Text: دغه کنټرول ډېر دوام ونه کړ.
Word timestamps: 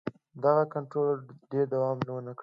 دغه 0.43 0.63
کنټرول 0.73 1.17
ډېر 1.51 1.65
دوام 1.73 1.97
ونه 2.13 2.31
کړ. 2.35 2.39